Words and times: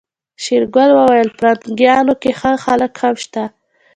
شېرګل 0.43 0.89
وويل 0.99 1.29
پرنګيانو 1.37 2.13
کې 2.21 2.31
ښه 2.39 2.51
خلک 2.63 2.91
هم 3.01 3.15
شته. 3.23 3.43